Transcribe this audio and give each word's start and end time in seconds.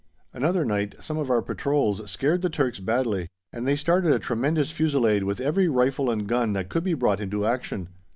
Another 0.33 0.65
night 0.65 0.95
some 0.99 1.19
of 1.19 1.29
our 1.29 1.43
patrols 1.43 2.01
scared 2.09 2.41
the 2.41 2.49
Turks 2.49 2.79
badly, 2.79 3.29
and 3.53 3.67
they 3.67 3.75
started 3.75 4.11
a 4.11 4.17
tremendous 4.17 4.71
fusillade 4.71 5.25
with 5.25 5.39
every 5.39 5.67
rifle 5.67 6.09
and 6.09 6.25
gun 6.25 6.53
that 6.53 6.69
could 6.69 6.83
be 6.83 6.95
brought 6.95 7.21
into 7.21 7.45
action. 7.45 7.87